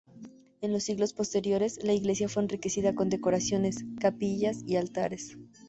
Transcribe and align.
En 0.61 0.71
los 0.71 0.81
siglos 0.85 1.13
posteriores, 1.13 1.77
la 1.83 1.93
iglesia 1.93 2.27
fue 2.27 2.41
enriquecida 2.41 2.95
con 2.95 3.09
decoraciones, 3.11 3.85
capillas 3.99 4.63
y 4.65 4.77
altares. 4.77 5.37